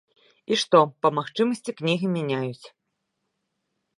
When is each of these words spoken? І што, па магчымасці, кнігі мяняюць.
І 0.53 0.55
што, 0.61 0.79
па 1.05 1.09
магчымасці, 1.17 1.75
кнігі 1.81 2.07
мяняюць. 2.15 2.65